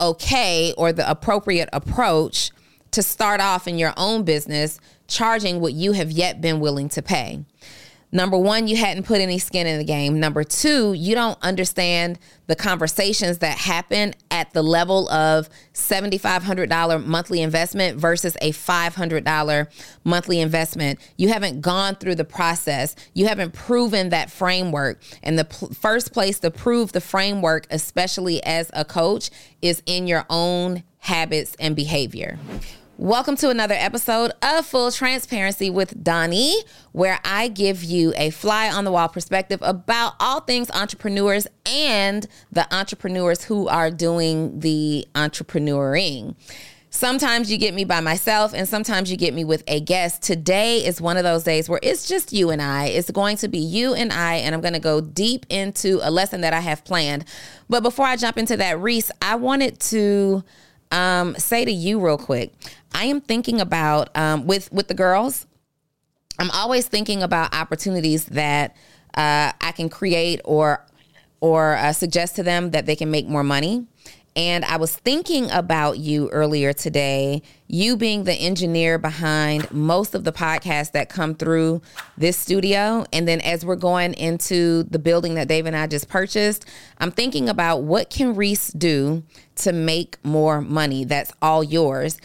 [0.00, 2.50] okay or the appropriate approach
[2.92, 7.02] to start off in your own business charging what you have yet been willing to
[7.02, 7.44] pay.
[8.10, 10.18] Number one, you hadn't put any skin in the game.
[10.18, 17.42] Number two, you don't understand the conversations that happen at the level of $7,500 monthly
[17.42, 19.66] investment versus a $500
[20.04, 20.98] monthly investment.
[21.18, 22.96] You haven't gone through the process.
[23.12, 25.02] You haven't proven that framework.
[25.22, 29.30] And the first place to prove the framework, especially as a coach,
[29.60, 32.38] is in your own habits and behavior.
[33.00, 36.52] Welcome to another episode of Full Transparency with Donni,
[36.90, 42.26] where I give you a fly on the wall perspective about all things entrepreneurs and
[42.50, 46.34] the entrepreneurs who are doing the entrepreneuring.
[46.90, 50.22] Sometimes you get me by myself, and sometimes you get me with a guest.
[50.22, 52.86] Today is one of those days where it's just you and I.
[52.86, 56.10] It's going to be you and I, and I'm going to go deep into a
[56.10, 57.26] lesson that I have planned.
[57.68, 60.42] But before I jump into that, Reese, I wanted to
[60.90, 62.52] um, say to you real quick.
[62.92, 65.46] I am thinking about um, with with the girls.
[66.38, 68.76] I'm always thinking about opportunities that
[69.14, 70.84] uh, I can create or
[71.40, 73.86] or uh, suggest to them that they can make more money.
[74.38, 80.22] And I was thinking about you earlier today, you being the engineer behind most of
[80.22, 81.82] the podcasts that come through
[82.16, 83.04] this studio.
[83.12, 86.66] And then as we're going into the building that Dave and I just purchased,
[86.98, 89.24] I'm thinking about what can Reese do
[89.56, 92.16] to make more money that's all yours.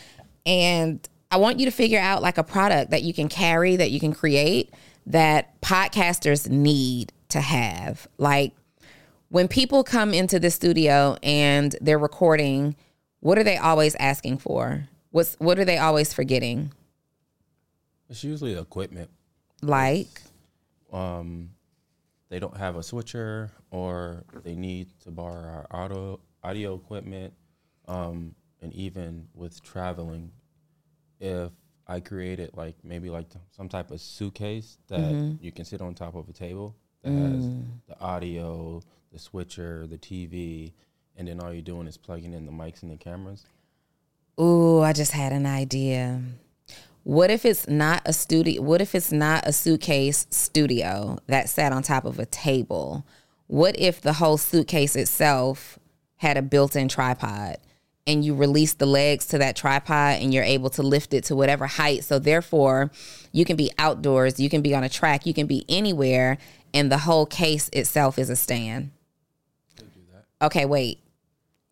[0.46, 1.00] And
[1.32, 4.00] I want you to figure out like a product that you can carry, that you
[4.00, 4.72] can create,
[5.08, 8.08] that podcasters need to have.
[8.20, 8.54] Like
[9.34, 12.76] when people come into the studio and they're recording,
[13.20, 14.88] what are they always asking for?
[15.10, 16.72] What's what are they always forgetting?
[18.12, 19.10] It's usually equipment.
[19.64, 20.22] Like
[20.92, 21.50] Um,
[22.30, 27.34] they don't have a switcher, or they need to borrow our audio audio equipment.
[27.88, 30.32] Um, and even with traveling,
[31.20, 31.52] if
[31.88, 36.14] I created like maybe like some type of suitcase that you can sit on top
[36.14, 37.50] of a table that has
[37.88, 38.80] the audio,
[39.14, 40.74] the switcher, the TV,
[41.16, 43.46] and then all you're doing is plugging in the mics and the cameras.
[44.42, 46.20] Ooh, I just had an idea.
[47.04, 48.62] What if it's not a studio?
[48.62, 53.06] What if it's not a suitcase studio that sat on top of a table?
[53.48, 55.78] What if the whole suitcase itself
[56.16, 57.58] had a built in tripod
[58.08, 61.36] and you release the legs to that tripod and you're able to lift it to
[61.36, 62.04] whatever height?
[62.04, 62.90] So, therefore,
[63.32, 66.40] you can be outdoors, you can be on a track, you can be anywhere,
[66.74, 68.92] and the whole case itself is a stand.
[70.44, 71.00] Okay, wait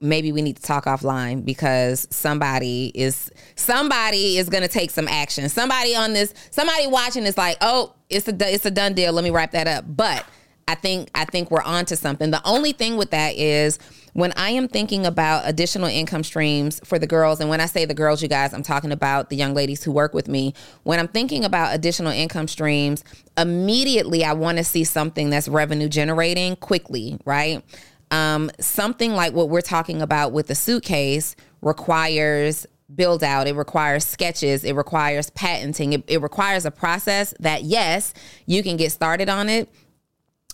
[0.02, 5.08] maybe we need to talk offline because somebody is somebody is going to take some
[5.08, 5.48] action.
[5.48, 9.14] Somebody on this, somebody watching is like, "Oh, it's a it's a done deal.
[9.14, 10.26] Let me wrap that up." But
[10.68, 12.32] I think I think we're on to something.
[12.32, 13.78] The only thing with that is
[14.14, 17.86] when I am thinking about additional income streams for the girls, and when I say
[17.86, 20.54] the girls, you guys, I'm talking about the young ladies who work with me.
[20.84, 23.04] When I'm thinking about additional income streams,
[23.38, 27.64] immediately I want to see something that's revenue generating quickly, right?
[28.12, 34.04] Um, something like what we're talking about with the suitcase requires build out it requires
[34.04, 38.14] sketches it requires patenting it, it requires a process that yes
[38.46, 39.70] you can get started on it.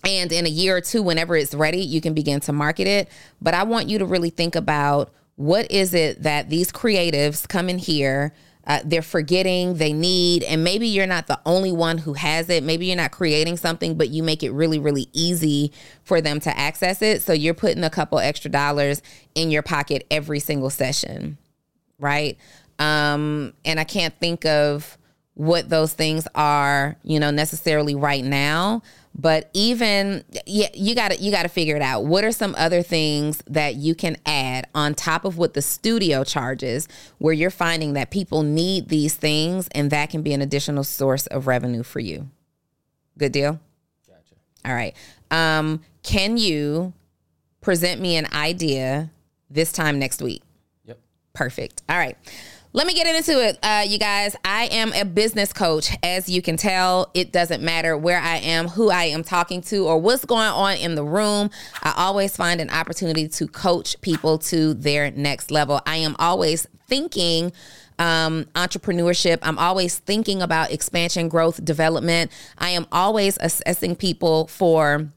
[0.04, 3.10] And in a year or two whenever it's ready you can begin to market it.
[3.42, 7.70] But i want you to really think about what is it that these creatives come
[7.70, 8.34] in here
[8.68, 12.64] uh, they're forgetting they need and maybe you're not the only one who has it.
[12.64, 15.72] Maybe you're not creating something but you make it really really easy
[16.04, 17.22] for them to access it.
[17.22, 19.02] So you're putting a couple extra dollars
[19.34, 21.38] in your pocket every single session
[22.00, 22.38] right?
[22.78, 25.00] Um and i can't think of
[25.34, 28.82] what those things are you know necessarily right now
[29.18, 32.54] but even yeah you got to you got to figure it out what are some
[32.58, 37.50] other things that you can add on top of what the studio charges where you're
[37.50, 41.84] finding that people need these things and that can be an additional source of revenue
[41.84, 42.30] for you
[43.18, 43.60] good deal
[44.08, 44.36] Gotcha.
[44.66, 44.96] all right
[45.32, 46.94] um can you
[47.62, 49.10] present me an idea
[49.50, 50.44] this time next week
[50.86, 51.00] Yep.
[51.34, 51.82] Perfect.
[51.90, 52.18] All right.
[52.74, 54.36] Let me get into it, uh, you guys.
[54.44, 55.90] I am a business coach.
[56.04, 59.88] As you can tell, it doesn't matter where I am, who I am talking to,
[59.88, 61.50] or what's going on in the room.
[61.82, 65.82] I always find an opportunity to coach people to their next level.
[65.86, 67.54] I am always thinking
[68.00, 69.40] um, entrepreneurship.
[69.42, 72.32] I'm always thinking about expansion, growth, development.
[72.58, 75.08] I am always assessing people for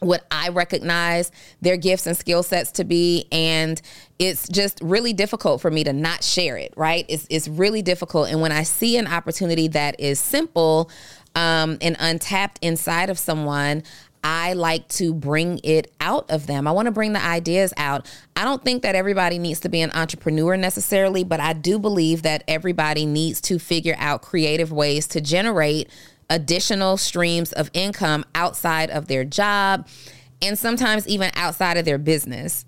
[0.00, 1.30] what I recognize
[1.60, 3.26] their gifts and skill sets to be.
[3.32, 3.80] And
[4.18, 7.04] it's just really difficult for me to not share it, right?
[7.08, 8.30] It's, it's really difficult.
[8.30, 10.90] And when I see an opportunity that is simple,
[11.34, 13.84] um, and untapped inside of someone,
[14.24, 16.66] I like to bring it out of them.
[16.66, 18.10] I want to bring the ideas out.
[18.34, 22.22] I don't think that everybody needs to be an entrepreneur necessarily, but I do believe
[22.22, 25.88] that everybody needs to figure out creative ways to generate
[26.30, 29.88] additional streams of income outside of their job
[30.42, 32.64] and sometimes even outside of their business.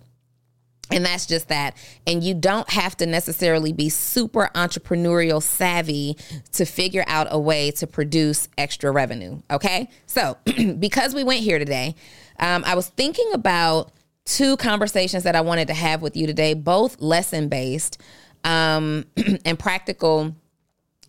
[0.92, 1.76] And that's just that.
[2.06, 6.16] And you don't have to necessarily be super entrepreneurial savvy
[6.52, 9.40] to figure out a way to produce extra revenue.
[9.50, 9.88] Okay.
[10.06, 10.36] So,
[10.78, 11.94] because we went here today,
[12.40, 13.92] um, I was thinking about
[14.24, 18.00] two conversations that I wanted to have with you today, both lesson based
[18.42, 19.04] um,
[19.44, 20.34] and practical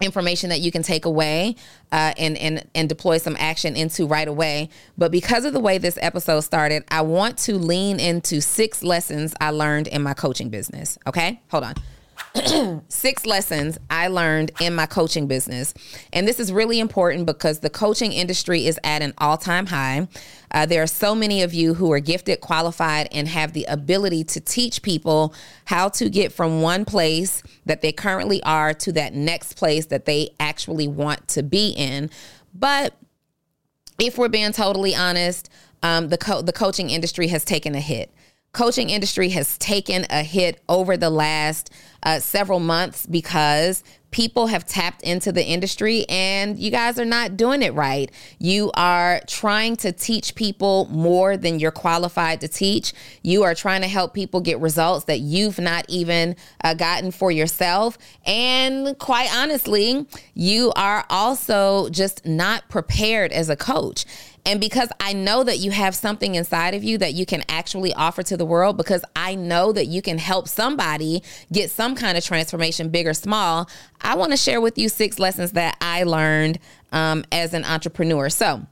[0.01, 1.55] information that you can take away
[1.91, 4.69] uh, and and and deploy some action into right away.
[4.97, 9.33] But because of the way this episode started, I want to lean into six lessons
[9.39, 10.97] I learned in my coaching business.
[11.07, 11.75] Okay, hold on.
[12.87, 15.73] six lessons I learned in my coaching business.
[16.13, 20.07] And this is really important because the coaching industry is at an all time high.
[20.51, 24.23] Uh, there are so many of you who are gifted, qualified, and have the ability
[24.25, 25.33] to teach people
[25.65, 30.05] how to get from one place that they currently are to that next place that
[30.05, 32.09] they actually want to be in.
[32.53, 32.93] But
[33.99, 35.49] if we're being totally honest,
[35.83, 38.11] um, the co- the coaching industry has taken a hit
[38.53, 41.71] coaching industry has taken a hit over the last
[42.03, 47.37] uh, several months because people have tapped into the industry and you guys are not
[47.37, 48.11] doing it right.
[48.39, 52.93] You are trying to teach people more than you're qualified to teach.
[53.23, 57.31] You are trying to help people get results that you've not even uh, gotten for
[57.31, 57.97] yourself.
[58.25, 64.05] And quite honestly, you are also just not prepared as a coach.
[64.45, 67.93] And because I know that you have something inside of you that you can actually
[67.93, 72.17] offer to the world, because I know that you can help somebody get some kind
[72.17, 73.69] of transformation, big or small,
[74.01, 76.59] I want to share with you six lessons that I learned
[76.91, 78.29] um, as an entrepreneur.
[78.29, 78.65] So,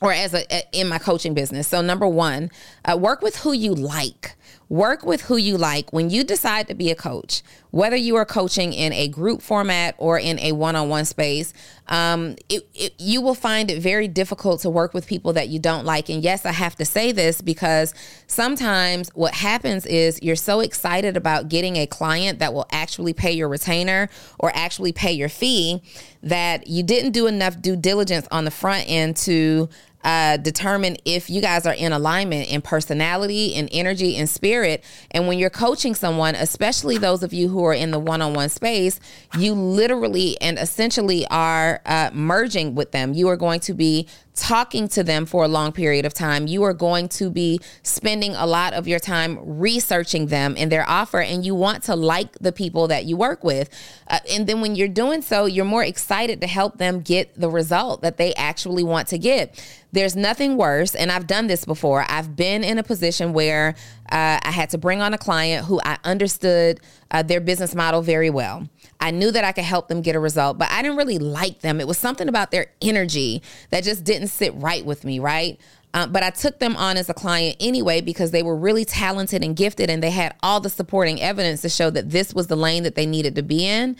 [0.00, 0.44] or as a
[0.78, 1.68] in my coaching business.
[1.68, 2.50] So number one,
[2.84, 4.36] uh, work with who you like.
[4.68, 8.24] Work with who you like when you decide to be a coach, whether you are
[8.24, 11.54] coaching in a group format or in a one on one space.
[11.86, 15.60] Um, it, it, you will find it very difficult to work with people that you
[15.60, 16.08] don't like.
[16.08, 17.94] And yes, I have to say this because
[18.26, 23.30] sometimes what happens is you're so excited about getting a client that will actually pay
[23.30, 24.08] your retainer
[24.40, 25.80] or actually pay your fee
[26.24, 29.68] that you didn't do enough due diligence on the front end to
[30.04, 34.84] uh, determine if you guys are in alignment in personality and energy and spirit.
[35.10, 38.34] And when you're coaching someone, especially those of you who are in the one on
[38.34, 39.00] one space,
[39.38, 43.14] you literally and essentially are uh, merging with them.
[43.14, 46.46] You are going to be talking to them for a long period of time.
[46.46, 50.88] You are going to be spending a lot of your time researching them and their
[50.88, 53.70] offer, and you want to like the people that you work with.
[54.06, 57.48] Uh, and then when you're doing so, you're more excited to help them get the
[57.48, 59.60] result that they actually want to get.
[59.92, 62.04] There's nothing worse, and I've done this before.
[62.06, 63.74] I've been in a position where
[64.12, 66.80] uh, I had to bring on a client who I understood
[67.10, 68.68] uh, their business model very well.
[69.00, 71.60] I knew that I could help them get a result, but I didn't really like
[71.60, 71.80] them.
[71.80, 75.60] It was something about their energy that just didn't sit right with me, right?
[75.94, 79.42] Uh, but I took them on as a client anyway because they were really talented
[79.42, 82.56] and gifted and they had all the supporting evidence to show that this was the
[82.56, 83.96] lane that they needed to be in.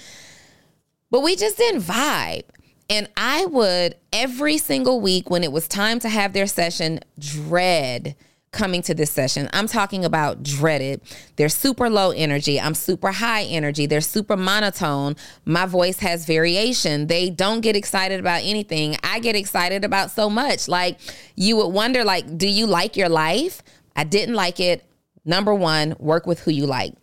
[1.11, 2.45] But we just didn't vibe.
[2.91, 8.15] And I would every single week when it was time to have their session dread
[8.53, 9.49] coming to this session.
[9.53, 11.01] I'm talking about dreaded.
[11.37, 12.61] They're super low energy.
[12.61, 13.87] I'm super high energy.
[13.87, 15.17] They're super monotone.
[15.45, 17.07] My voice has variation.
[17.07, 18.97] They don't get excited about anything.
[19.03, 20.69] I get excited about so much.
[20.69, 20.99] Like
[21.35, 23.63] you would wonder like do you like your life?
[23.95, 24.85] I didn't like it.
[25.25, 26.95] Number 1, work with who you like.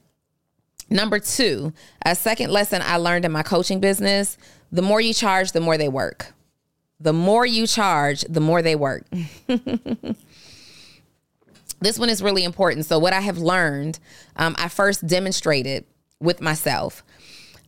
[0.89, 1.73] Number 2,
[2.05, 4.37] a second lesson I learned in my coaching business,
[4.71, 6.33] the more you charge, the more they work.
[6.99, 9.05] The more you charge, the more they work.
[11.83, 12.85] this one is really important.
[12.85, 13.99] So, what I have learned,
[14.35, 15.85] um, I first demonstrated
[16.19, 17.03] with myself.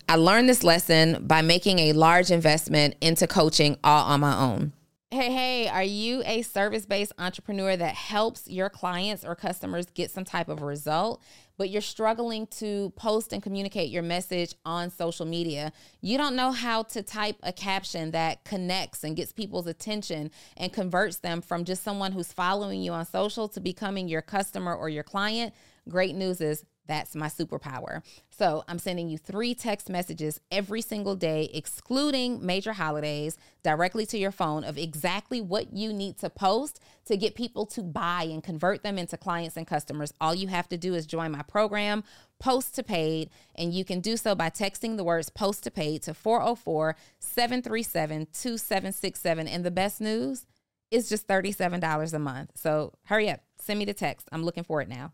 [0.07, 4.72] I learned this lesson by making a large investment into coaching all on my own.
[5.12, 10.12] Hey, hey, are you a service based entrepreneur that helps your clients or customers get
[10.12, 11.22] some type of result?
[11.57, 15.71] But you're struggling to post and communicate your message on social media.
[16.01, 20.74] You don't know how to type a caption that connects and gets people's attention and
[20.74, 24.89] converts them from just someone who's following you on social to becoming your customer or
[24.89, 25.53] your client.
[25.88, 28.01] Great news is that's my superpower.
[28.30, 34.18] So I'm sending you three text messages every single day, excluding major holidays, directly to
[34.18, 38.44] your phone of exactly what you need to post to get people to buy and
[38.44, 40.13] convert them into clients and customers.
[40.20, 42.04] All you have to do is join my program,
[42.39, 46.04] Post to Paid, and you can do so by texting the words Post to Paid
[46.04, 49.48] to 404 737 2767.
[49.48, 50.46] And the best news,
[50.92, 52.51] is just $37 a month.
[52.56, 54.27] So hurry up, send me the text.
[54.32, 55.13] I'm looking for it now.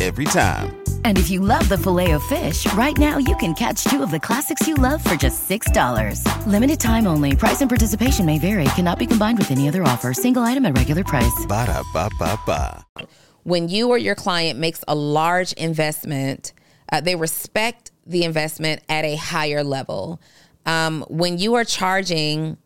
[0.00, 0.76] every time.
[1.04, 4.68] And if you love the Filet-O-Fish, right now you can catch two of the classics
[4.68, 6.22] you love for just $6.
[6.46, 7.34] Limited time only.
[7.34, 8.64] Price and participation may vary.
[8.76, 10.12] Cannot be combined with any other offer.
[10.12, 11.46] Single item at regular price.
[11.48, 12.84] Ba da ba ba ba.
[13.44, 16.52] when you or your client makes a large investment,
[16.92, 20.20] uh, they respect the investment at a higher level.
[20.66, 22.58] Um, when you are charging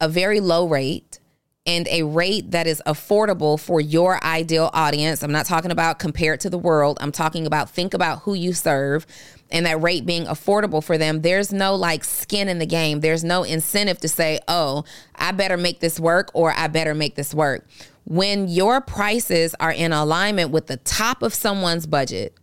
[0.00, 1.20] a very low rate
[1.66, 6.40] and a rate that is affordable for your ideal audience, I'm not talking about compared
[6.40, 9.06] to the world, I'm talking about think about who you serve
[9.50, 13.00] and that rate being affordable for them, there's no like skin in the game.
[13.00, 17.14] There's no incentive to say, oh, I better make this work or I better make
[17.14, 17.66] this work.
[18.04, 22.34] When your prices are in alignment with the top of someone's budget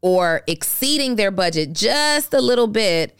[0.00, 3.16] or exceeding their budget just a little bit,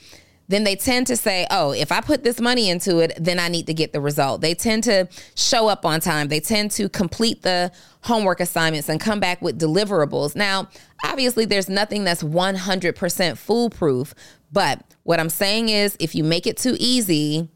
[0.49, 3.49] then they tend to say, oh, if I put this money into it, then I
[3.49, 4.41] need to get the result.
[4.41, 6.29] They tend to show up on time.
[6.29, 7.71] They tend to complete the
[8.03, 10.35] homework assignments and come back with deliverables.
[10.35, 10.69] Now,
[11.05, 14.15] obviously, there's nothing that's 100% foolproof.
[14.51, 17.51] But what I'm saying is, if you make it too easy,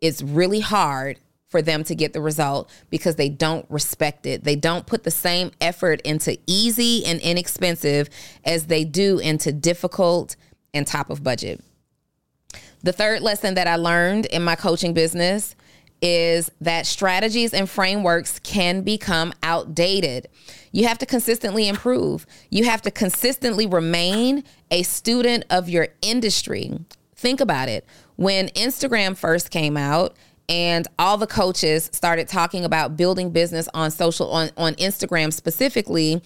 [0.00, 4.44] it's really hard for them to get the result because they don't respect it.
[4.44, 8.10] They don't put the same effort into easy and inexpensive
[8.44, 10.36] as they do into difficult
[10.74, 11.62] and top of budget.
[12.82, 15.54] The third lesson that I learned in my coaching business
[16.00, 20.28] is that strategies and frameworks can become outdated.
[20.70, 22.24] You have to consistently improve.
[22.50, 26.78] You have to consistently remain a student of your industry.
[27.16, 27.84] Think about it.
[28.16, 30.16] When Instagram first came out,
[30.48, 36.22] and all the coaches started talking about building business on social on, on Instagram specifically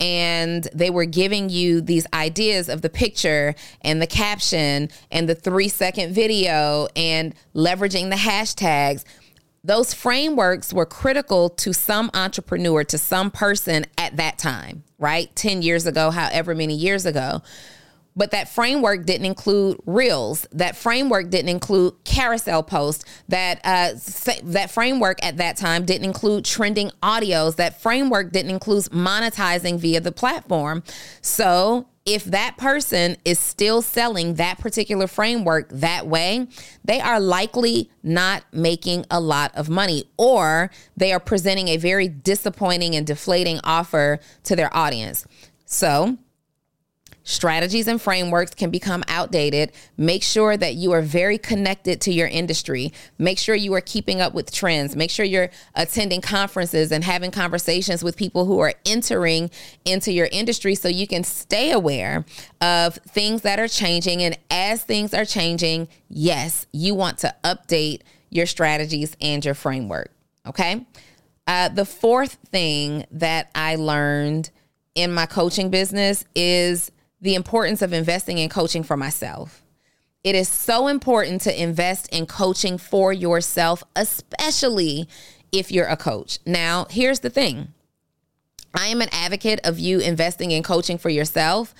[0.00, 5.34] and they were giving you these ideas of the picture and the caption and the
[5.34, 9.04] 3 second video and leveraging the hashtags.
[9.64, 15.34] Those frameworks were critical to some entrepreneur to some person at that time right?
[15.36, 17.42] 10 years ago however many years ago
[18.16, 20.46] but that framework didn't include reels.
[20.52, 23.04] That framework didn't include carousel posts.
[23.28, 23.92] That uh,
[24.44, 27.56] that framework at that time didn't include trending audios.
[27.56, 30.82] That framework didn't include monetizing via the platform.
[31.20, 36.46] So if that person is still selling that particular framework that way,
[36.84, 42.06] they are likely not making a lot of money or they are presenting a very
[42.06, 45.26] disappointing and deflating offer to their audience.
[45.64, 46.16] So,
[47.26, 49.72] strategies and frameworks can become outdated.
[49.96, 52.92] Make sure that you are very connected to your industry.
[53.18, 54.94] Make sure you are keeping up with trends.
[54.94, 59.50] Make sure you're attending conferences and having conversations with people who are entering
[59.84, 62.24] into your industry so you can stay aware
[62.60, 64.22] of things that are changing.
[64.22, 70.12] And as things are changing, yes, you want to update your strategies and your framework.
[70.46, 70.86] Okay.
[71.48, 74.50] Uh, the fourth thing that I learned
[74.94, 76.92] in my coaching business is
[77.26, 79.64] the importance of investing in coaching for myself.
[80.22, 85.08] It is so important to invest in coaching for yourself, especially
[85.50, 86.38] if you're a coach.
[86.46, 87.74] Now, here's the thing
[88.74, 91.74] I am an advocate of you investing in coaching for yourself,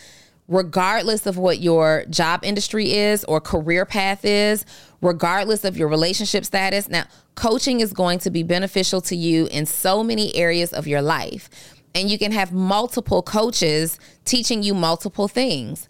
[0.49, 4.65] regardless of what your job industry is or career path is,
[5.01, 6.89] regardless of your relationship status.
[6.89, 7.05] Now,
[7.37, 11.49] coaching is going to be beneficial to you in so many areas of your life
[11.97, 15.89] and you can have multiple coaches teaching you multiple things.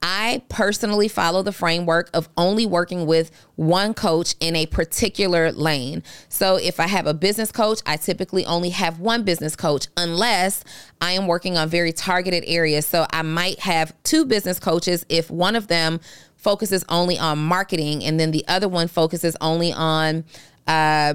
[0.00, 6.04] I personally follow the framework of only working with one coach in a particular lane.
[6.28, 10.62] So if I have a business coach, I typically only have one business coach unless
[11.00, 12.86] I am working on very targeted areas.
[12.86, 15.98] So I might have two business coaches if one of them
[16.36, 20.24] focuses only on marketing and then the other one focuses only on
[20.68, 21.14] uh,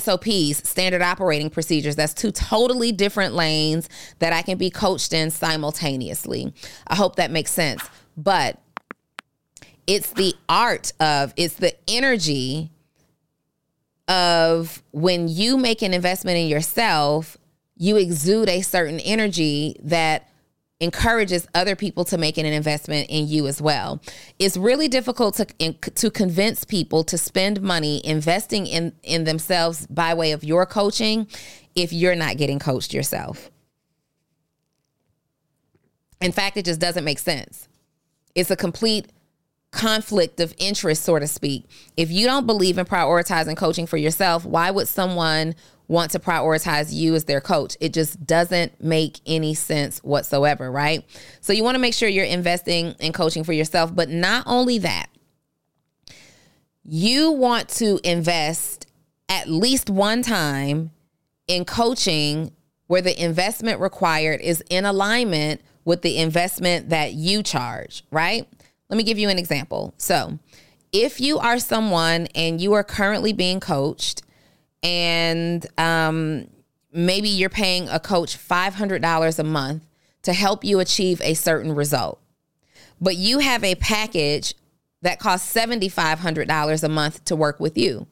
[0.00, 1.96] SOPs, standard operating procedures.
[1.96, 6.52] That's two totally different lanes that I can be coached in simultaneously.
[6.86, 7.82] I hope that makes sense.
[8.16, 8.58] But
[9.86, 12.70] It's the art of, it's the energy
[14.08, 17.36] of when you make an investment in yourself,
[17.76, 20.28] you exude a certain energy that
[20.82, 24.02] encourages other people to make an investment in you as well.
[24.40, 30.12] It's really difficult to to convince people to spend money investing in in themselves by
[30.12, 31.28] way of your coaching
[31.76, 33.50] if you're not getting coached yourself.
[36.20, 37.68] In fact, it just doesn't make sense.
[38.34, 39.06] It's a complete
[39.70, 41.64] conflict of interest, so to speak.
[41.96, 45.54] If you don't believe in prioritizing coaching for yourself, why would someone
[45.88, 47.76] want to prioritize you as their coach?
[47.80, 51.04] It just doesn't make any sense whatsoever, right?
[51.40, 54.78] So you want to make sure you're investing in coaching for yourself, but not only
[54.78, 55.08] that,
[56.84, 58.86] you want to invest
[59.28, 60.90] at least one time
[61.46, 62.52] in coaching
[62.86, 68.46] where the investment required is in alignment with the investment that you charge, right?
[68.88, 69.94] Let me give you an example.
[69.96, 70.38] So,
[70.92, 74.22] if you are someone and you are currently being coached,
[74.82, 76.48] and um,
[76.92, 79.86] maybe you're paying a coach $500 a month
[80.22, 82.20] to help you achieve a certain result,
[83.00, 84.54] but you have a package
[85.02, 88.06] that costs $7,500 a month to work with you.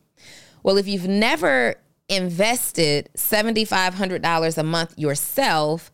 [0.63, 1.77] Well, if you've never
[2.09, 5.93] invested $7,500 a month yourself,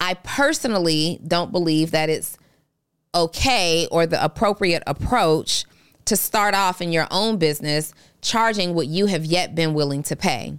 [0.00, 2.38] I personally don't believe that it's
[3.14, 5.64] okay or the appropriate approach
[6.06, 7.94] to start off in your own business
[8.24, 10.58] charging what you have yet been willing to pay.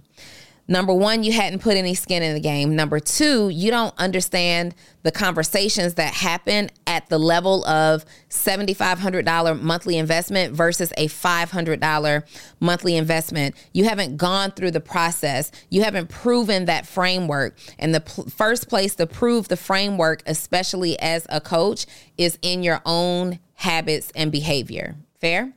[0.68, 2.74] Number one, you hadn't put any skin in the game.
[2.74, 9.96] Number two, you don't understand the conversations that happen at the level of $7,500 monthly
[9.96, 12.22] investment versus a $500
[12.58, 13.54] monthly investment.
[13.72, 15.52] You haven't gone through the process.
[15.70, 17.56] You haven't proven that framework.
[17.78, 21.86] And the first place to prove the framework, especially as a coach,
[22.18, 24.96] is in your own habits and behavior.
[25.20, 25.52] Fair?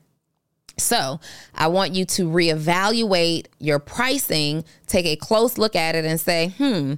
[0.79, 1.19] So,
[1.55, 6.50] I want you to reevaluate your pricing, take a close look at it, and say,
[6.57, 6.95] hmm,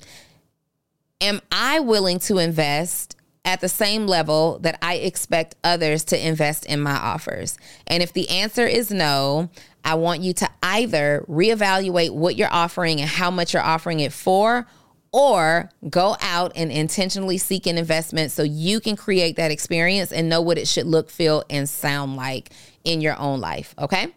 [1.19, 6.65] am I willing to invest at the same level that I expect others to invest
[6.65, 7.57] in my offers?
[7.87, 9.49] And if the answer is no,
[9.83, 14.13] I want you to either reevaluate what you're offering and how much you're offering it
[14.13, 14.67] for,
[15.11, 20.29] or go out and intentionally seek an investment so you can create that experience and
[20.29, 22.51] know what it should look, feel, and sound like
[22.83, 23.75] in your own life.
[23.77, 24.07] Okay.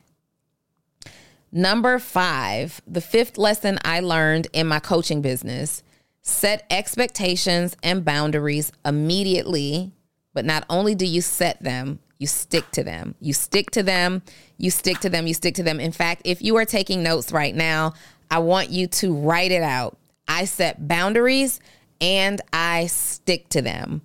[1.51, 5.83] Number five, the fifth lesson I learned in my coaching business
[6.27, 9.93] set expectations and boundaries immediately.
[10.33, 13.15] But not only do you set them, you stick to them.
[13.21, 14.23] You stick to them,
[14.57, 15.79] you stick to them, you stick to them.
[15.79, 17.93] In fact, if you are taking notes right now,
[18.31, 19.99] I want you to write it out.
[20.29, 21.61] I set boundaries
[22.01, 24.03] and I stick to them.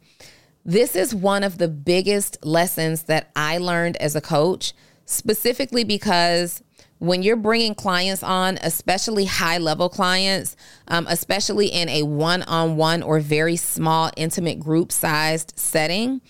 [0.65, 4.73] This is one of the biggest lessons that I learned as a coach,
[5.05, 6.61] specifically because
[6.99, 10.55] when you're bringing clients on, especially high level clients,
[10.89, 16.21] um, especially in a one on one or very small, intimate group sized setting,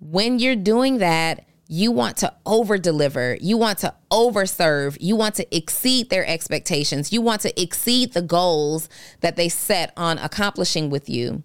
[0.00, 3.38] when you're doing that, you want to over deliver.
[3.40, 4.98] You want to over serve.
[5.00, 7.12] You want to exceed their expectations.
[7.12, 8.88] You want to exceed the goals
[9.20, 11.44] that they set on accomplishing with you.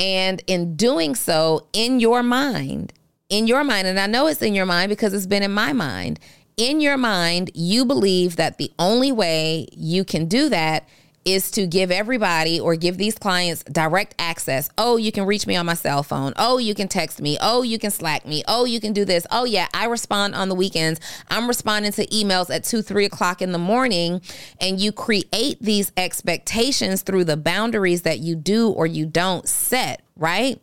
[0.00, 2.92] And in doing so, in your mind,
[3.28, 5.72] in your mind, and I know it's in your mind because it's been in my
[5.72, 6.18] mind,
[6.56, 10.88] in your mind, you believe that the only way you can do that
[11.24, 14.68] is to give everybody or give these clients direct access.
[14.76, 16.34] Oh, you can reach me on my cell phone.
[16.36, 17.38] Oh, you can text me.
[17.40, 18.42] Oh, you can Slack me.
[18.46, 19.26] Oh, you can do this.
[19.30, 21.00] Oh, yeah, I respond on the weekends.
[21.28, 24.20] I'm responding to emails at two, three o'clock in the morning.
[24.60, 30.02] And you create these expectations through the boundaries that you do or you don't set,
[30.16, 30.60] right?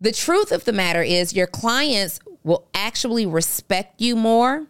[0.00, 4.66] The truth of the matter is, your clients will actually respect you more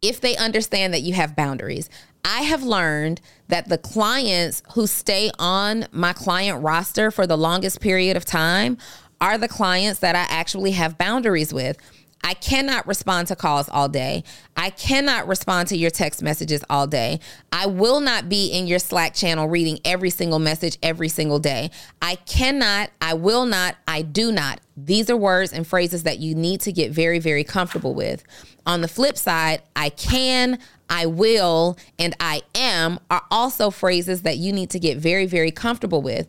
[0.00, 1.90] if they understand that you have boundaries.
[2.24, 7.80] I have learned that the clients who stay on my client roster for the longest
[7.80, 8.78] period of time
[9.20, 11.76] are the clients that I actually have boundaries with.
[12.24, 14.24] I cannot respond to calls all day.
[14.56, 17.20] I cannot respond to your text messages all day.
[17.52, 21.70] I will not be in your Slack channel reading every single message every single day.
[22.00, 24.60] I cannot, I will not, I do not.
[24.76, 28.22] These are words and phrases that you need to get very, very comfortable with.
[28.66, 30.58] On the flip side, I can,
[30.88, 35.50] I will, and I am are also phrases that you need to get very, very
[35.50, 36.28] comfortable with.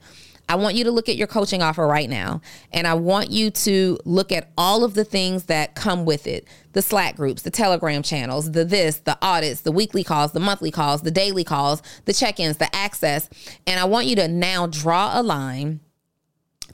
[0.50, 3.50] I want you to look at your coaching offer right now, and I want you
[3.50, 7.52] to look at all of the things that come with it the Slack groups, the
[7.52, 11.84] Telegram channels, the this, the audits, the weekly calls, the monthly calls, the daily calls,
[12.06, 13.30] the check ins, the access.
[13.68, 15.82] And I want you to now draw a line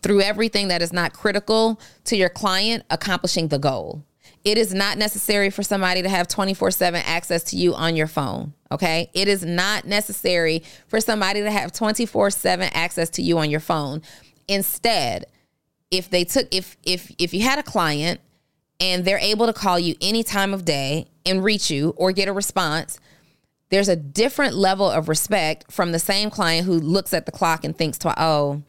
[0.02, 4.06] through everything that is not critical to your client accomplishing the goal.
[4.44, 8.08] It is not necessary for somebody to have 24 7 access to you on your
[8.08, 8.54] phone.
[8.72, 9.10] Okay.
[9.14, 13.60] It is not necessary for somebody to have 24 7 access to you on your
[13.60, 14.02] phone.
[14.48, 15.26] Instead,
[15.92, 18.22] if they took, if, if, if you had a client
[18.80, 22.28] and they're able to call you any time of day and reach you or get
[22.28, 23.00] a response,
[23.70, 27.64] there's a different level of respect from the same client who looks at the clock
[27.64, 28.64] and thinks, oh,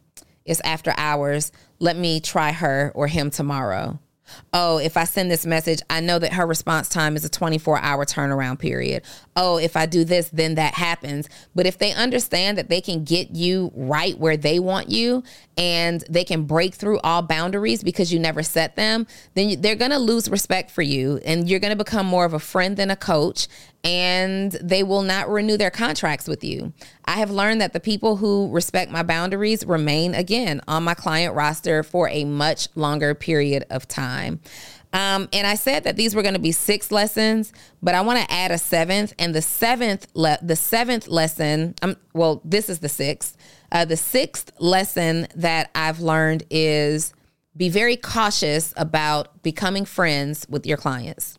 [0.45, 1.53] it's after hours.
[1.79, 3.99] Let me try her or him tomorrow
[4.53, 7.79] oh, if I send this message, I know that her response time is a 24
[7.79, 9.03] hour turnaround period.
[9.37, 11.29] Oh, if I do this, then that happens.
[11.55, 15.23] But if they understand that they can get you right where they want you
[15.57, 19.91] and they can break through all boundaries because you never set them, then they're going
[19.91, 22.91] to lose respect for you and you're going to become more of a friend than
[22.91, 23.49] a coach
[23.83, 26.73] and they will not renew their contracts with you.
[27.07, 31.35] I have learned that the people who respect my boundaries remain again on my client
[31.35, 34.41] roster for a much longer period of time.
[34.93, 38.19] Um, and I said that these were going to be six lessons, but I want
[38.19, 39.15] to add a seventh.
[39.19, 43.37] And the seventh, le- the seventh lesson, um, well, this is the sixth.
[43.71, 47.15] Uh, the sixth lesson that I've learned is
[47.57, 51.39] be very cautious about becoming friends with your clients.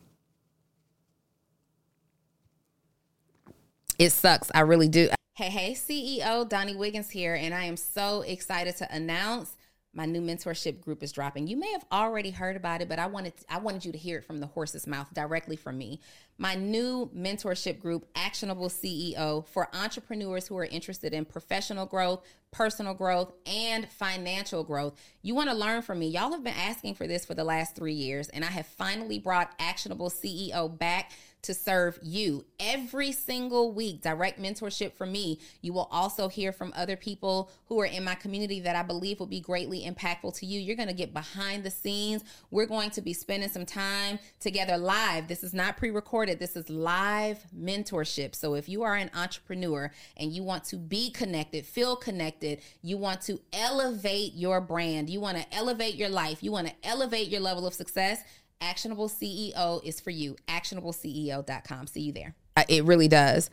[4.02, 4.50] It sucks.
[4.56, 5.10] I really do.
[5.36, 9.56] Hey, hey, CEO Donni Wiggins here, and I am so excited to announce
[9.94, 11.46] my new mentorship group is dropping.
[11.46, 14.18] You may have already heard about it, but I wanted I wanted you to hear
[14.18, 16.00] it from the horse's mouth directly from me.
[16.40, 22.96] My new mentorship group, Actionable CEO, for entrepreneurs who are interested in professional growth, personal
[22.96, 25.00] growth, and financial growth.
[25.22, 26.08] You want to learn from me.
[26.08, 29.20] Y'all have been asking for this for the last 3 years, and I have finally
[29.20, 31.12] brought Actionable CEO back
[31.44, 34.02] to serve you every single week.
[34.02, 35.40] Direct mentorship from me.
[35.62, 39.20] You will also hear from other people who are in my community that I believe
[39.20, 40.60] will be greatly impactful to you.
[40.60, 42.24] You're going to get behind the scenes.
[42.52, 45.28] We're going to be spending some time together live.
[45.28, 48.36] This is not pre recorded, this is live mentorship.
[48.36, 52.98] So if you are an entrepreneur and you want to be connected, feel connected, you
[52.98, 57.30] want to elevate your brand, you want to elevate your life, you want to elevate
[57.30, 58.24] your level of success
[58.62, 60.36] Actionable CEO is for you.
[60.48, 61.88] ActionableCEO.com.
[61.88, 62.36] See you there.
[62.70, 63.50] It really does.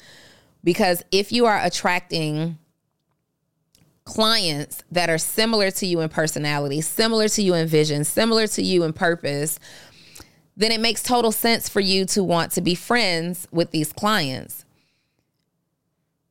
[0.62, 2.59] Because if you are attracting
[4.05, 8.62] clients that are similar to you in personality, similar to you in vision, similar to
[8.62, 9.59] you in purpose,
[10.57, 14.64] then it makes total sense for you to want to be friends with these clients.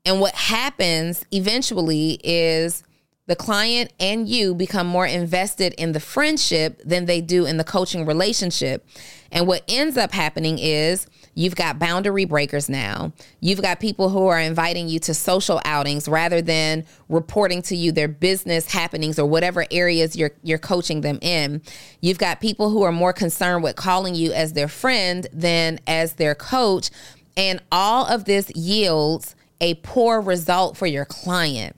[0.06, 2.84] And what happens eventually is
[3.28, 7.63] the client and you become more invested in the friendship than they do in the
[7.63, 8.88] coaching relationship.
[9.32, 13.12] And what ends up happening is you've got boundary breakers now.
[13.42, 17.92] You've got people who are inviting you to social outings rather than reporting to you
[17.92, 21.62] their business happenings or whatever areas you're you're coaching them in.
[22.00, 26.13] You've got people who are more concerned with calling you as their friend than as
[26.13, 26.90] their coach.
[27.36, 31.76] And all of this yields a poor result for your client.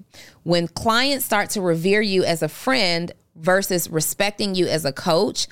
[0.50, 5.48] When clients start to revere you as a friend versus respecting you as a coach,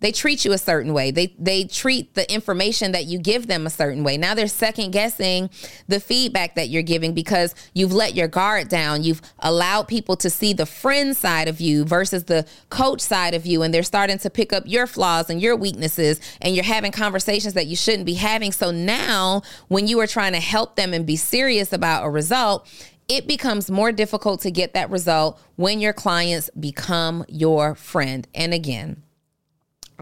[0.00, 1.10] they treat you a certain way.
[1.10, 4.18] They they treat the information that you give them a certain way.
[4.18, 5.48] Now they're second guessing
[5.88, 9.04] the feedback that you're giving because you've let your guard down.
[9.04, 13.46] You've allowed people to see the friend side of you versus the coach side of
[13.46, 16.92] you and they're starting to pick up your flaws and your weaknesses and you're having
[16.92, 18.52] conversations that you shouldn't be having.
[18.52, 22.68] So now when you are trying to help them and be serious about a result,
[23.12, 28.26] it becomes more difficult to get that result when your clients become your friend.
[28.34, 29.02] And again,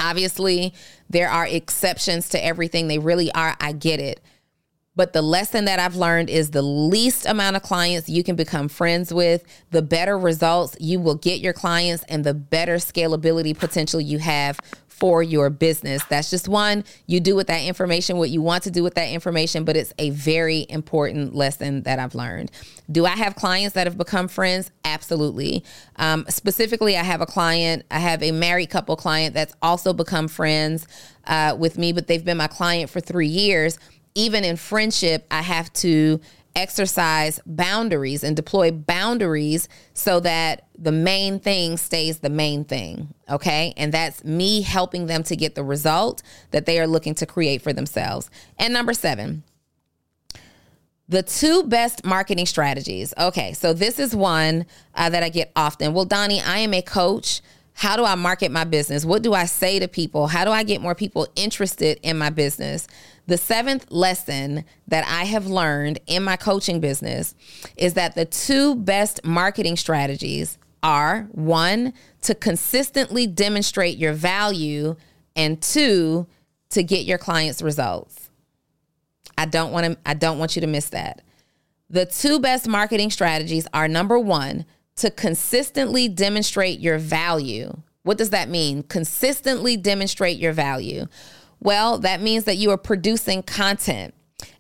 [0.01, 0.73] Obviously,
[1.11, 2.89] there are exceptions to everything.
[2.89, 3.55] They really are.
[3.61, 4.21] I get it.
[4.97, 8.69] But the lesson that I've learned is the least amount of clients you can become
[8.69, 14.01] friends with, the better results you will get your clients, and the better scalability potential
[14.01, 14.59] you have
[15.01, 16.05] for your business.
[16.05, 16.85] That's just one.
[17.07, 19.95] You do with that information what you want to do with that information, but it's
[19.99, 22.51] a very important lesson that I've learned.
[22.93, 24.71] Do I have clients that have become friends?
[24.85, 25.65] Absolutely.
[25.97, 30.29] Um, specifically, I have a client, I have a married couple client that's also become
[30.29, 30.87] friends
[31.27, 33.79] uh, with me, but they've been my client for three years.
[34.15, 36.21] Even in friendship, I have to
[36.61, 43.15] exercise boundaries and deploy boundaries so that the main thing stays the main thing.
[43.31, 43.73] Okay.
[43.77, 47.63] And that's me helping them to get the result that they are looking to create
[47.63, 48.31] for themselves.
[48.59, 49.43] And number seven,
[51.09, 53.15] the two best marketing strategies.
[53.19, 53.55] Okay.
[53.55, 55.95] So this is one uh, that I get often.
[55.95, 57.41] Well, Donni, I am a coach.
[57.73, 59.07] How do I market my business?
[59.07, 60.27] What do I say to people?
[60.27, 62.87] How do I get more people interested in my business?
[63.31, 67.37] The seventh lesson that I have learned in my coaching business
[67.77, 74.97] is that the two best marketing strategies are one, to consistently demonstrate your value,
[75.37, 76.27] and two,
[76.71, 78.31] to get your clients results.
[79.39, 81.23] I don't want to I don't want you to miss that.
[81.89, 84.67] The two best marketing strategies are number 1,
[84.97, 87.81] to consistently demonstrate your value.
[88.03, 88.83] What does that mean?
[88.83, 91.07] Consistently demonstrate your value.
[91.61, 94.15] Well, that means that you are producing content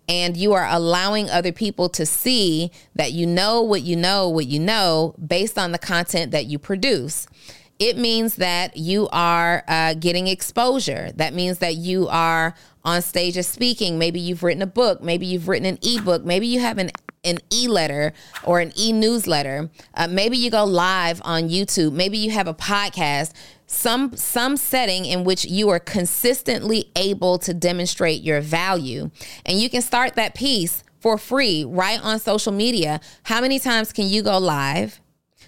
[0.08, 4.46] and you are allowing other people to see that you know what you know, what
[4.46, 7.26] you know, based on the content that you produce.
[7.78, 11.12] It means that you are uh, getting exposure.
[11.14, 13.98] That means that you are on stage of speaking.
[13.98, 15.02] Maybe you've written a book.
[15.02, 16.24] Maybe you've written an ebook.
[16.24, 16.90] Maybe you have an
[17.24, 18.12] an e-letter
[18.44, 19.70] or an e-newsletter.
[19.94, 21.92] Uh, maybe you go live on YouTube.
[21.92, 23.32] Maybe you have a podcast
[23.70, 29.08] some some setting in which you are consistently able to demonstrate your value
[29.46, 33.92] and you can start that piece for free right on social media how many times
[33.92, 35.00] can you go live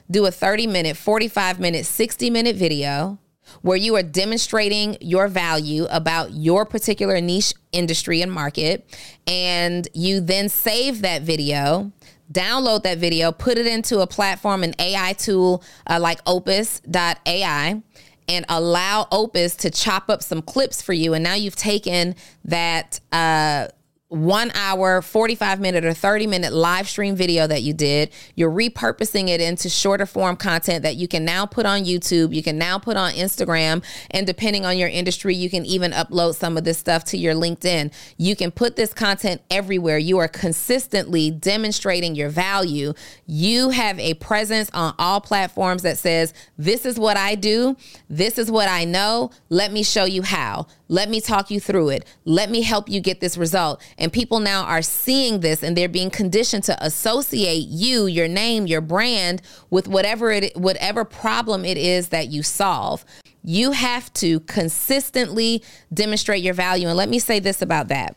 [0.08, 3.18] do a 30 minute 45 minute 60 minute video
[3.60, 8.86] where you are demonstrating your value about your particular niche industry and market
[9.26, 11.92] and you then save that video
[12.32, 17.82] download that video put it into a platform an ai tool uh, like opus.ai
[18.28, 21.14] and allow Opus to chop up some clips for you.
[21.14, 23.68] And now you've taken that uh,
[24.12, 28.10] one hour, 45 minute, or 30 minute live stream video that you did.
[28.34, 32.34] You're repurposing it into shorter form content that you can now put on YouTube.
[32.34, 33.82] You can now put on Instagram.
[34.10, 37.34] And depending on your industry, you can even upload some of this stuff to your
[37.34, 37.92] LinkedIn.
[38.18, 39.96] You can put this content everywhere.
[39.96, 42.92] You are consistently demonstrating your value.
[43.26, 47.76] You have a presence on all platforms that says, This is what I do.
[48.10, 49.30] This is what I know.
[49.48, 50.66] Let me show you how.
[50.92, 52.04] Let me talk you through it.
[52.26, 53.80] Let me help you get this result.
[53.96, 58.66] And people now are seeing this and they're being conditioned to associate you, your name,
[58.66, 63.06] your brand with whatever it whatever problem it is that you solve.
[63.42, 65.62] You have to consistently
[65.94, 66.88] demonstrate your value.
[66.88, 68.14] And let me say this about that.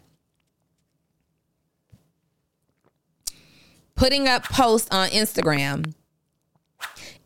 [3.95, 5.93] Putting up posts on Instagram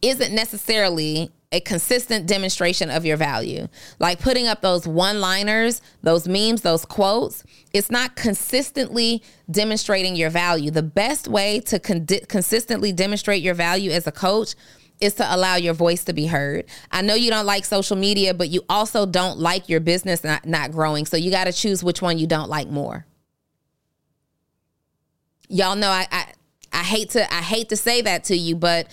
[0.03, 3.67] isn't necessarily a consistent demonstration of your value.
[3.97, 10.29] Like putting up those one liners, those memes, those quotes, it's not consistently demonstrating your
[10.29, 10.69] value.
[10.69, 14.53] The best way to con- consistently demonstrate your value as a coach
[15.01, 16.65] is to allow your voice to be heard.
[16.91, 20.45] I know you don't like social media, but you also don't like your business not,
[20.45, 21.05] not growing.
[21.05, 23.05] So you got to choose which one you don't like more.
[25.47, 26.25] Y'all know I, I
[26.71, 28.87] I hate to I hate to say that to you, but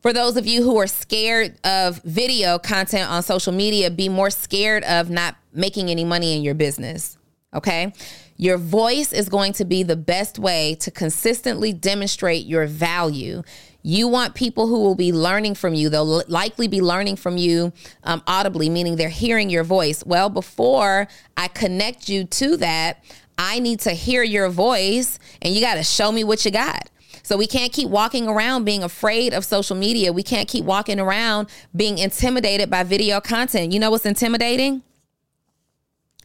[0.00, 4.30] for those of you who are scared of video content on social media, be more
[4.30, 7.16] scared of not making any money in your business.
[7.54, 7.92] Okay.
[8.36, 13.42] Your voice is going to be the best way to consistently demonstrate your value.
[13.82, 15.88] You want people who will be learning from you.
[15.88, 17.72] They'll likely be learning from you
[18.04, 20.04] um, audibly, meaning they're hearing your voice.
[20.04, 23.02] Well, before I connect you to that,
[23.38, 26.90] I need to hear your voice and you got to show me what you got.
[27.28, 30.14] So we can't keep walking around being afraid of social media.
[30.14, 33.70] We can't keep walking around being intimidated by video content.
[33.70, 34.80] You know what's intimidating?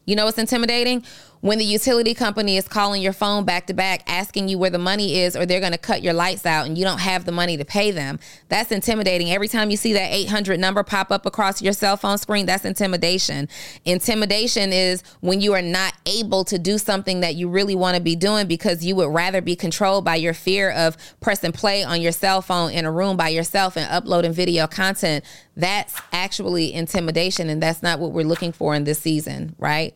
[0.06, 1.04] You know what's intimidating?
[1.43, 4.77] When the utility company is calling your phone back to back asking you where the
[4.77, 7.34] money is or they're going to cut your lights out and you don't have the
[7.34, 9.29] money to pay them that's intimidating.
[9.29, 12.63] Every time you see that 800 number pop up across your cell phone screen that's
[12.63, 13.49] intimidation.
[13.84, 18.01] Intimidation is when you are not able to do something that you really want to
[18.01, 21.99] be doing because you would rather be controlled by your fear of pressing play on
[21.99, 25.25] your cell phone in a room by yourself and uploading video content.
[25.58, 29.93] That's actually intimidation and that's not what we're looking for in this season right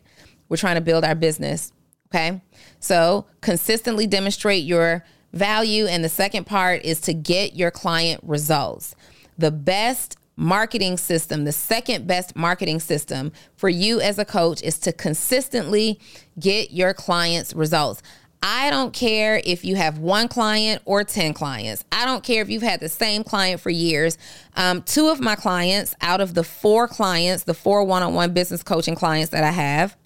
[0.48, 1.72] we're trying to build our business.
[2.10, 2.40] Okay.
[2.80, 5.86] So consistently demonstrate your value.
[5.86, 8.94] And the second part is to get your client results.
[9.36, 14.78] The best marketing system, the second best marketing system for you as a coach is
[14.78, 15.98] to consistently
[16.38, 18.02] get your clients results.
[18.40, 21.84] I don't care if you have one client or 10 clients.
[21.90, 24.16] I don't care if you've had the same client for years.
[24.56, 28.32] Um, two of my clients out of the four clients, the four one on one
[28.32, 29.96] business coaching clients that I have,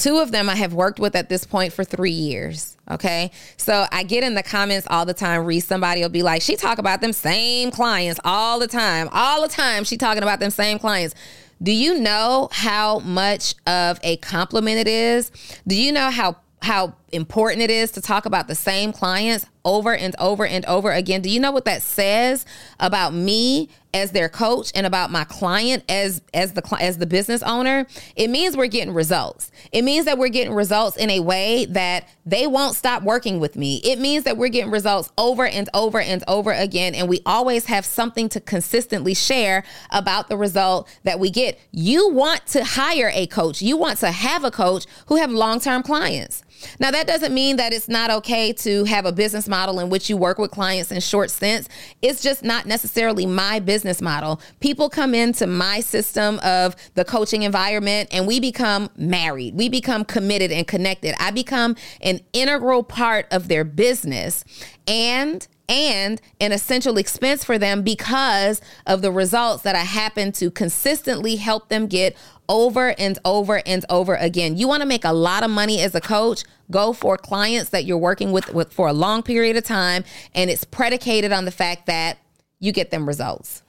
[0.00, 2.78] Two of them I have worked with at this point for three years.
[2.90, 3.30] Okay.
[3.58, 6.56] So I get in the comments all the time, Reese, somebody will be like, she
[6.56, 9.10] talk about them same clients all the time.
[9.12, 11.14] All the time she talking about them same clients.
[11.62, 15.30] Do you know how much of a compliment it is?
[15.66, 19.94] Do you know how how important it is to talk about the same clients over
[19.94, 21.20] and over and over again.
[21.20, 22.46] Do you know what that says
[22.78, 27.42] about me as their coach and about my client as as the as the business
[27.42, 27.86] owner?
[28.16, 29.50] It means we're getting results.
[29.72, 33.56] It means that we're getting results in a way that they won't stop working with
[33.56, 33.80] me.
[33.84, 37.66] It means that we're getting results over and over and over again and we always
[37.66, 41.58] have something to consistently share about the result that we get.
[41.72, 43.60] You want to hire a coach.
[43.60, 46.44] You want to have a coach who have long-term clients.
[46.78, 50.08] Now, that doesn't mean that it's not okay to have a business model in which
[50.10, 51.68] you work with clients in short stints.
[52.02, 54.40] It's just not necessarily my business model.
[54.60, 59.54] People come into my system of the coaching environment and we become married.
[59.54, 61.14] We become committed and connected.
[61.20, 64.44] I become an integral part of their business
[64.86, 70.50] and and an essential expense for them because of the results that I happen to
[70.50, 72.16] consistently help them get
[72.48, 74.56] over and over and over again.
[74.56, 76.42] You want to make a lot of money as a coach?
[76.72, 80.04] Go for clients that you're working with, with for a long period of time,
[80.34, 82.18] and it's predicated on the fact that
[82.58, 83.62] you get them results.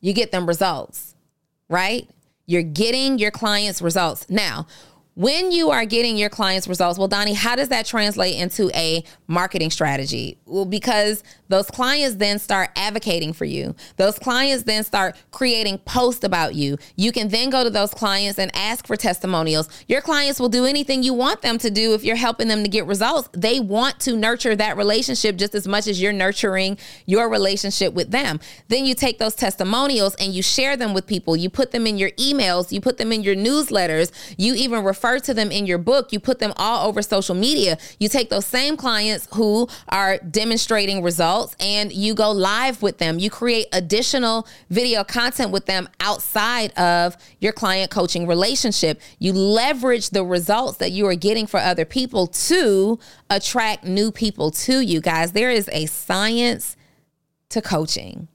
[0.00, 1.14] You get them results,
[1.68, 2.08] right?
[2.46, 4.28] You're getting your clients results.
[4.28, 4.66] Now,
[5.20, 9.04] when you are getting your clients results, well, Donni, how does that translate into a
[9.26, 10.38] marketing strategy?
[10.46, 13.74] Well, because those clients then start advocating for you.
[13.98, 16.78] Those clients then start creating posts about you.
[16.96, 19.68] You can then go to those clients and ask for testimonials.
[19.88, 22.70] Your clients will do anything you want them to do if you're helping them to
[22.70, 23.28] get results.
[23.32, 28.10] They want to nurture that relationship just as much as you're nurturing your relationship with
[28.10, 28.40] them.
[28.68, 31.36] Then you take those testimonials and you share them with people.
[31.36, 35.09] You put them in your emails, you put them in your newsletters, you even refer
[35.18, 37.78] to them in your book, you put them all over social media.
[37.98, 42.98] You take those same clients who are demonstrating results results and you go live with
[42.98, 43.18] them.
[43.18, 49.00] You create additional video content with them outside of your client coaching relationship.
[49.18, 54.50] You leverage the results that you are getting for other people to attract new people
[54.50, 55.32] to you guys.
[55.32, 56.76] There is a science
[57.50, 58.28] to coaching.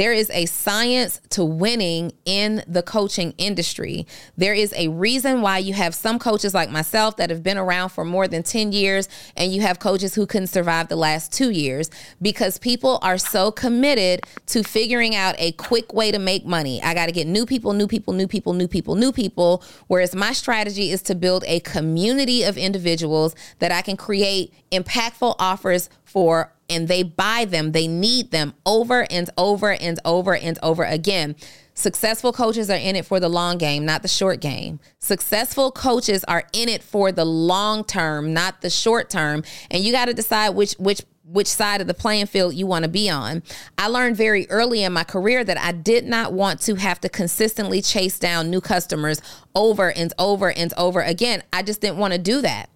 [0.00, 4.06] There is a science to winning in the coaching industry.
[4.34, 7.90] There is a reason why you have some coaches like myself that have been around
[7.90, 11.50] for more than 10 years, and you have coaches who couldn't survive the last two
[11.50, 11.90] years
[12.22, 16.82] because people are so committed to figuring out a quick way to make money.
[16.82, 19.62] I got to get new people, new people, new people, new people, new people.
[19.88, 25.34] Whereas my strategy is to build a community of individuals that I can create impactful
[25.38, 30.58] offers for and they buy them, they need them over and over and over and
[30.62, 31.36] over again.
[31.74, 34.80] Successful coaches are in it for the long game, not the short game.
[34.98, 39.42] Successful coaches are in it for the long term, not the short term.
[39.70, 42.84] And you got to decide which which which side of the playing field you want
[42.84, 43.42] to be on.
[43.78, 47.08] I learned very early in my career that I did not want to have to
[47.08, 49.22] consistently chase down new customers
[49.54, 51.42] over and over and over again.
[51.52, 52.68] I just didn't want to do that.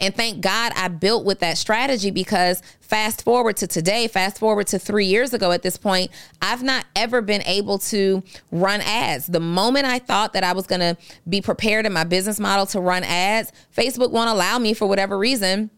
[0.00, 4.66] And thank God I built with that strategy because fast forward to today, fast forward
[4.68, 9.26] to three years ago at this point, I've not ever been able to run ads.
[9.26, 10.96] The moment I thought that I was going to
[11.28, 15.18] be prepared in my business model to run ads, Facebook won't allow me for whatever
[15.18, 15.70] reason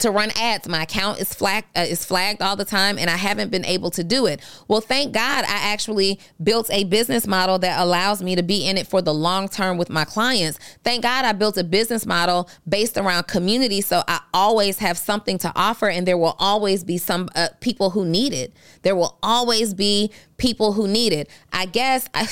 [0.00, 0.68] to run ads.
[0.68, 3.90] My account is flagged uh, is flagged all the time and I haven't been able
[3.92, 4.40] to do it.
[4.66, 8.76] Well, thank God I actually built a business model that allows me to be in
[8.76, 10.58] it for the long term with my clients.
[10.82, 15.38] Thank God I built a business model based around community so I always have something
[15.38, 18.52] to offer and there will always be some uh, people who need it.
[18.82, 21.30] There will always be people who need it.
[21.52, 22.28] I guess I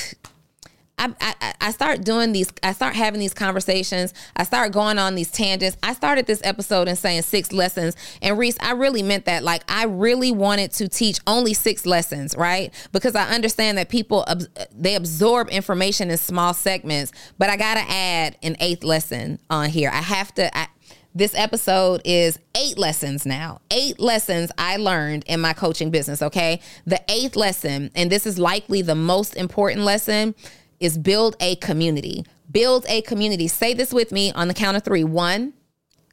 [1.03, 4.15] I, I, I start doing these, I start having these conversations.
[4.37, 5.77] I start going on these tangents.
[5.83, 7.97] I started this episode and saying six lessons.
[8.21, 9.43] And Reese, I really meant that.
[9.43, 12.73] Like, I really wanted to teach only six lessons, right?
[12.93, 14.25] Because I understand that people,
[14.73, 19.71] they absorb information in small segments, but I got to add an eighth lesson on
[19.71, 19.91] here.
[19.91, 20.69] I have to, I,
[21.15, 23.61] this episode is eight lessons now.
[23.71, 26.61] Eight lessons I learned in my coaching business, okay?
[26.87, 30.35] The eighth lesson, and this is likely the most important lesson
[30.83, 32.25] is build a community.
[32.51, 33.49] Build a community.
[33.49, 35.55] Say this with me on the count of three: one,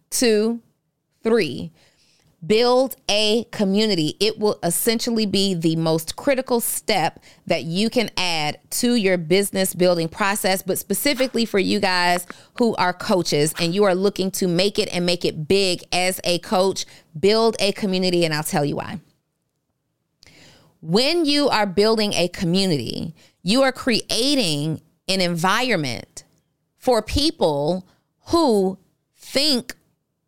[0.09, 0.61] two,
[1.23, 1.71] three.
[2.45, 4.15] Build a community.
[4.21, 9.73] It will essentially be the most critical step that you can add to your business
[9.73, 12.25] building process, but specifically for you guys
[12.57, 16.21] who are coaches and you are looking to make it and make it big as
[16.23, 16.85] a coach,
[17.19, 19.01] build a community, and I'll tell you why.
[20.81, 26.23] When you are building a community, you are creating an environment
[26.77, 27.87] for people
[28.27, 28.77] who
[29.15, 29.75] think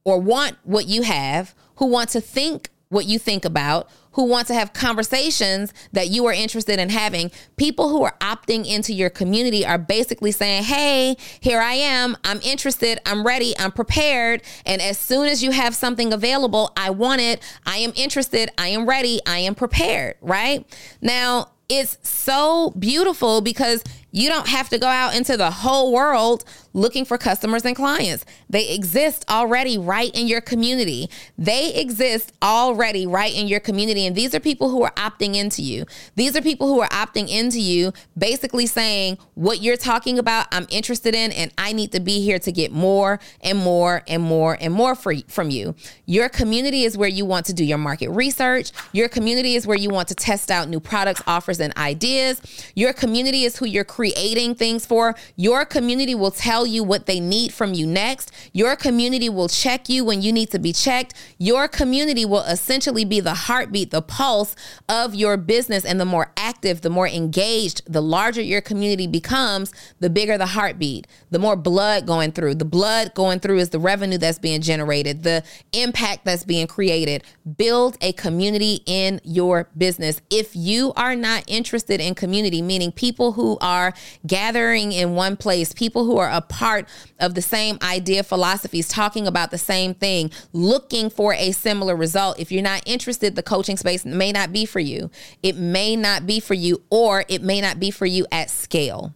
[0.03, 4.47] or want what you have, who want to think what you think about, who want
[4.47, 7.31] to have conversations that you are interested in having.
[7.55, 12.17] People who are opting into your community are basically saying, Hey, here I am.
[12.25, 12.99] I'm interested.
[13.05, 13.53] I'm ready.
[13.57, 14.43] I'm prepared.
[14.65, 17.41] And as soon as you have something available, I want it.
[17.65, 18.51] I am interested.
[18.57, 19.21] I am ready.
[19.25, 20.15] I am prepared.
[20.19, 20.65] Right
[21.01, 26.43] now, it's so beautiful because you don't have to go out into the whole world
[26.73, 28.25] looking for customers and clients.
[28.49, 31.09] They exist already right in your community.
[31.37, 34.05] They exist already right in your community.
[34.05, 35.85] And these are people who are opting into you.
[36.15, 40.67] These are people who are opting into you, basically saying, What you're talking about, I'm
[40.69, 44.57] interested in, and I need to be here to get more and more and more
[44.59, 45.75] and more for, from you.
[46.05, 48.71] Your community is where you want to do your market research.
[48.91, 52.41] Your community is where you want to test out new products, offers, and ideas.
[52.75, 55.15] Your community is who you're creating things for.
[55.35, 58.31] Your community will tell you what they need from you next.
[58.53, 61.13] Your community will check you when you need to be checked.
[61.37, 64.55] Your community will essentially be the heartbeat, the pulse
[64.89, 65.85] of your business.
[65.85, 70.47] And the more active, the more engaged, the larger your community becomes, the bigger the
[70.47, 72.55] heartbeat, the more blood going through.
[72.55, 75.43] The blood going through is the revenue that's being generated, the
[75.73, 77.23] impact that's being created.
[77.57, 80.21] Build a community in your business.
[80.29, 83.93] If you are not interested in community, meaning people who are
[84.25, 86.87] gathering in one place, people who are a part
[87.19, 92.39] of the same idea, philosophies, talking about the same thing, looking for a similar result.
[92.39, 95.09] If you're not interested, the coaching space may not be for you.
[95.41, 99.15] It may not be for you, or it may not be for you at scale.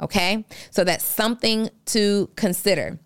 [0.00, 0.44] Okay.
[0.70, 2.98] So that's something to consider.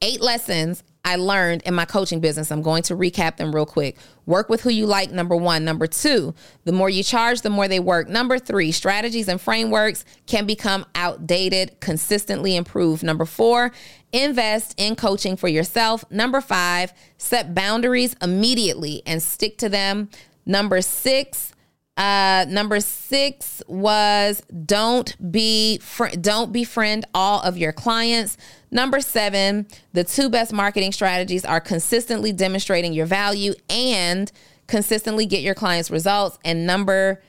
[0.00, 2.50] Eight lessons I learned in my coaching business.
[2.50, 3.98] I'm going to recap them real quick.
[4.26, 5.64] Work with who you like, number one.
[5.64, 6.34] Number two,
[6.64, 8.08] the more you charge, the more they work.
[8.08, 13.02] Number three, strategies and frameworks can become outdated, consistently improve.
[13.02, 13.72] Number four,
[14.12, 16.04] invest in coaching for yourself.
[16.10, 20.08] Number five, set boundaries immediately and stick to them.
[20.46, 21.54] Number six,
[21.96, 28.36] uh, number six was don't be fr- don't befriend all of your clients.
[28.74, 34.30] Number seven, the two best marketing strategies are consistently demonstrating your value and
[34.66, 36.38] consistently get your clients results.
[36.44, 37.22] And number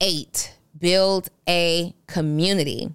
[0.00, 2.92] eight, build a community.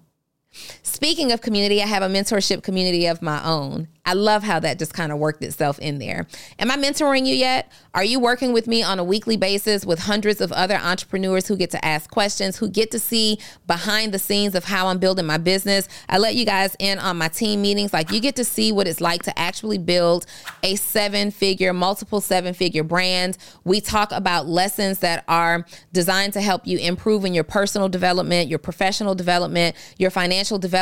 [0.90, 3.86] Speaking of community, I have a mentorship community of my own.
[4.04, 6.26] I love how that just kind of worked itself in there.
[6.58, 7.70] Am I mentoring you yet?
[7.94, 11.56] Are you working with me on a weekly basis with hundreds of other entrepreneurs who
[11.56, 13.38] get to ask questions, who get to see
[13.68, 15.86] behind the scenes of how I'm building my business?
[16.08, 17.92] I let you guys in on my team meetings.
[17.92, 20.26] Like you get to see what it's like to actually build
[20.64, 23.38] a seven figure, multiple seven figure brand.
[23.62, 28.48] We talk about lessons that are designed to help you improve in your personal development,
[28.48, 30.79] your professional development, your financial development.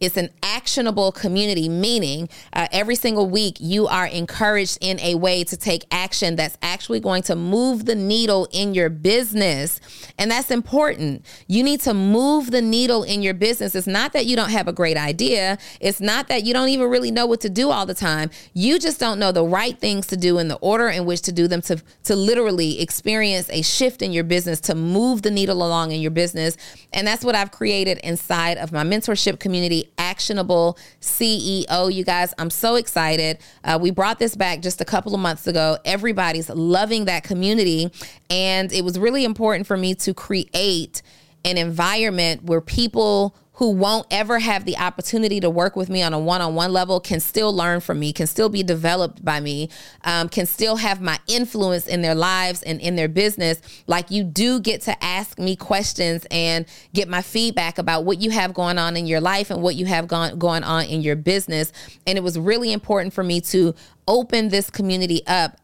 [0.00, 5.44] It's an actionable community, meaning uh, every single week you are encouraged in a way
[5.44, 9.80] to take action that's actually going to move the needle in your business.
[10.18, 11.24] And that's important.
[11.46, 13.74] You need to move the needle in your business.
[13.74, 16.88] It's not that you don't have a great idea, it's not that you don't even
[16.88, 18.30] really know what to do all the time.
[18.54, 21.32] You just don't know the right things to do in the order in which to
[21.32, 25.62] do them to, to literally experience a shift in your business, to move the needle
[25.62, 26.56] along in your business.
[26.92, 31.92] And that's what I've created inside of my mentorship community, Actionable CEO.
[31.92, 33.38] You guys, I'm so excited.
[33.64, 35.78] Uh, we brought this back just a couple of months ago.
[35.84, 37.90] Everybody's loving that community.
[38.30, 41.02] And it was really important for me to create
[41.44, 46.12] an environment where people who won't ever have the opportunity to work with me on
[46.12, 49.68] a one-on-one level can still learn from me can still be developed by me
[50.04, 53.60] um, can still have my influence in their lives and in their business.
[53.86, 58.30] Like you do get to ask me questions and get my feedback about what you
[58.30, 61.16] have going on in your life and what you have gone, going on in your
[61.16, 61.72] business.
[62.06, 63.74] And it was really important for me to
[64.06, 65.58] open this community up